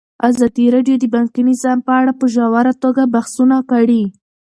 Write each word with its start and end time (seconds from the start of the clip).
ازادي 0.29 0.65
راډیو 0.75 0.95
د 0.99 1.05
بانکي 1.15 1.41
نظام 1.51 1.77
په 1.87 1.91
اړه 1.99 2.11
په 2.19 2.25
ژوره 2.33 2.73
توګه 2.83 3.03
بحثونه 3.15 3.57
کړي. 3.71 4.03